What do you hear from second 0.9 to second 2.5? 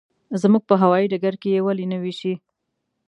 ډګر کې یې ولې نه وېشي.